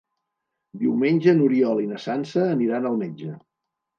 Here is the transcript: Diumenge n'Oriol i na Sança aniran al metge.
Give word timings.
Diumenge 0.83 1.35
n'Oriol 1.41 1.83
i 1.83 1.85
na 1.91 2.01
Sança 2.05 2.45
aniran 2.55 2.91
al 2.93 2.99
metge. 3.05 3.37